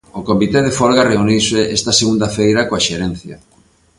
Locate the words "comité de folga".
0.29-1.07